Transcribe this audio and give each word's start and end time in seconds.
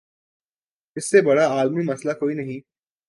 اس 0.95 1.09
سے 1.09 1.21
بڑا 1.21 1.45
عالمی 1.47 1.83
مسئلہ 1.83 2.13
کوئی 2.13 2.35
نہیں۔ 2.35 2.59